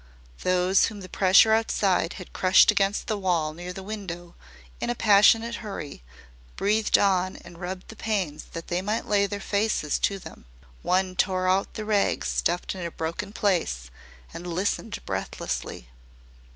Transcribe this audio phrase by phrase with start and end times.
[0.41, 4.33] Those whom the pressure outside had crushed against the wall near the window
[4.79, 6.01] in a passionate hurry,
[6.55, 10.45] breathed on and rubbed the panes that they might lay their faces to them.
[10.81, 13.91] One tore out the rags stuffed in a broken place
[14.33, 15.87] and listened breathlessly.